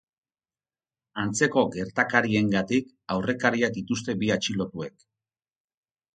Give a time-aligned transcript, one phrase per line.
[1.23, 5.07] Antzeko gertakariengatik aurrekariak dituzte bi atxilotuek.